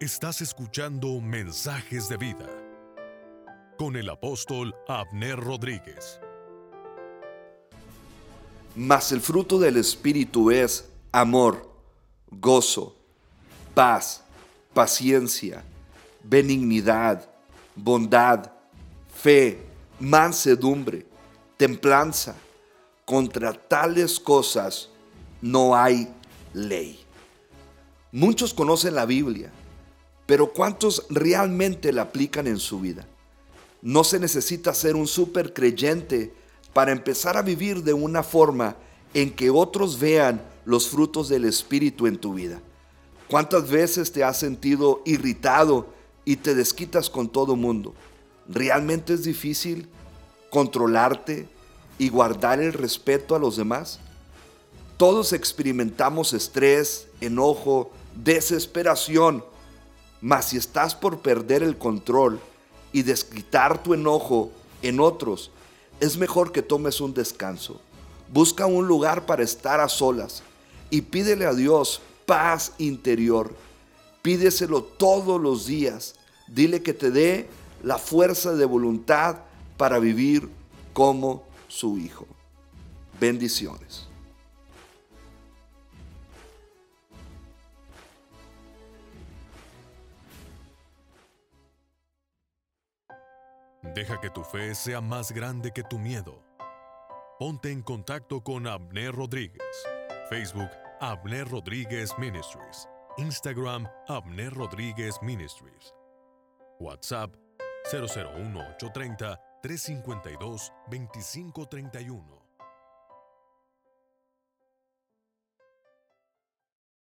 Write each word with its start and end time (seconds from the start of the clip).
Estás 0.00 0.40
escuchando 0.42 1.20
Mensajes 1.20 2.08
de 2.08 2.16
Vida 2.16 2.46
con 3.76 3.96
el 3.96 4.08
apóstol 4.08 4.72
Abner 4.86 5.36
Rodríguez. 5.36 6.20
Mas 8.76 9.10
el 9.10 9.20
fruto 9.20 9.58
del 9.58 9.76
Espíritu 9.76 10.52
es 10.52 10.88
amor, 11.10 11.68
gozo, 12.30 12.94
paz, 13.74 14.22
paciencia, 14.72 15.64
benignidad, 16.22 17.28
bondad, 17.74 18.52
fe, 19.12 19.66
mansedumbre, 19.98 21.06
templanza. 21.56 22.36
Contra 23.04 23.52
tales 23.52 24.20
cosas 24.20 24.90
no 25.42 25.74
hay 25.74 26.08
ley. 26.54 27.04
Muchos 28.12 28.54
conocen 28.54 28.94
la 28.94 29.04
Biblia, 29.04 29.50
pero 30.28 30.52
¿cuántos 30.52 31.06
realmente 31.08 31.90
la 31.90 32.02
aplican 32.02 32.46
en 32.46 32.58
su 32.58 32.80
vida? 32.80 33.06
No 33.80 34.04
se 34.04 34.20
necesita 34.20 34.74
ser 34.74 34.94
un 34.94 35.06
super 35.06 35.54
creyente 35.54 36.34
para 36.74 36.92
empezar 36.92 37.38
a 37.38 37.42
vivir 37.42 37.82
de 37.82 37.94
una 37.94 38.22
forma 38.22 38.76
en 39.14 39.34
que 39.34 39.48
otros 39.48 39.98
vean 39.98 40.42
los 40.66 40.86
frutos 40.86 41.30
del 41.30 41.46
Espíritu 41.46 42.06
en 42.06 42.18
tu 42.18 42.34
vida. 42.34 42.60
¿Cuántas 43.30 43.70
veces 43.70 44.12
te 44.12 44.22
has 44.22 44.38
sentido 44.38 45.00
irritado 45.06 45.86
y 46.26 46.36
te 46.36 46.54
desquitas 46.54 47.08
con 47.08 47.30
todo 47.30 47.56
mundo? 47.56 47.94
¿Realmente 48.46 49.14
es 49.14 49.24
difícil 49.24 49.88
controlarte 50.50 51.48
y 51.98 52.10
guardar 52.10 52.60
el 52.60 52.74
respeto 52.74 53.34
a 53.34 53.38
los 53.38 53.56
demás? 53.56 53.98
Todos 54.98 55.32
experimentamos 55.32 56.34
estrés, 56.34 57.06
enojo, 57.22 57.90
desesperación, 58.14 59.42
mas 60.20 60.46
si 60.46 60.56
estás 60.56 60.94
por 60.94 61.20
perder 61.20 61.62
el 61.62 61.78
control 61.78 62.40
y 62.92 63.02
desquitar 63.02 63.82
tu 63.82 63.94
enojo 63.94 64.50
en 64.82 65.00
otros, 65.00 65.50
es 66.00 66.16
mejor 66.16 66.52
que 66.52 66.62
tomes 66.62 67.00
un 67.00 67.14
descanso. 67.14 67.80
Busca 68.32 68.66
un 68.66 68.86
lugar 68.86 69.26
para 69.26 69.42
estar 69.42 69.80
a 69.80 69.88
solas 69.88 70.42
y 70.90 71.02
pídele 71.02 71.46
a 71.46 71.54
Dios 71.54 72.00
paz 72.26 72.72
interior. 72.78 73.54
Pídeselo 74.22 74.82
todos 74.82 75.40
los 75.40 75.66
días. 75.66 76.14
Dile 76.46 76.82
que 76.82 76.94
te 76.94 77.10
dé 77.10 77.48
la 77.82 77.98
fuerza 77.98 78.54
de 78.54 78.64
voluntad 78.64 79.38
para 79.76 79.98
vivir 79.98 80.48
como 80.92 81.44
su 81.68 81.98
hijo. 81.98 82.26
Bendiciones. 83.20 84.07
Deja 93.94 94.20
que 94.20 94.30
tu 94.30 94.42
fe 94.44 94.74
sea 94.74 95.00
más 95.00 95.32
grande 95.32 95.72
que 95.72 95.82
tu 95.82 95.98
miedo. 95.98 96.42
Ponte 97.38 97.70
en 97.70 97.82
contacto 97.82 98.42
con 98.42 98.66
Abner 98.66 99.14
Rodríguez. 99.14 99.62
Facebook 100.28 100.70
Abner 101.00 101.48
Rodríguez 101.48 102.10
Ministries. 102.18 102.88
Instagram 103.16 103.88
Abner 104.08 104.52
Rodríguez 104.52 105.16
Ministries. 105.22 105.94
WhatsApp 106.78 107.34
001 107.90 108.60
830 108.60 109.40
352 109.62 110.72
2531. 110.90 112.37